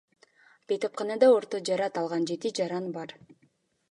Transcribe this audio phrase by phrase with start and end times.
[0.71, 3.17] Бейтапканада орто жарат алган жети жаран бар.